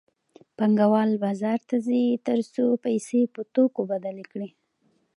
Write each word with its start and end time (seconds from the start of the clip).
پانګوال 0.57 1.11
بازار 1.23 1.59
ته 1.69 1.75
ځي 1.85 2.01
تر 2.27 2.39
څو 2.53 2.65
پیسې 2.85 3.21
په 3.33 3.41
توکو 3.53 3.81
بدلې 3.91 4.25
کړي 4.31 4.49